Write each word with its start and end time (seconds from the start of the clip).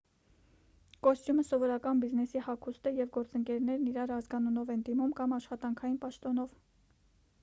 կոստյումը 1.07 1.43
սովորական 1.49 1.99
բիզնեսի 2.05 2.41
հագուստ 2.47 2.89
է 2.91 2.93
և 2.99 3.11
գործընկերներն 3.17 3.85
իրար 3.91 4.13
ազգանունով 4.15 4.71
են 4.77 4.81
դիմում 4.89 5.13
կամ 5.21 5.37
աշխատանքային 5.39 6.01
պաշտոնով 6.07 6.57